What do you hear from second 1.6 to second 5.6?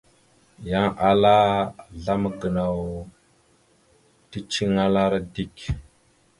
azlam gənaw ticeliŋalara dik.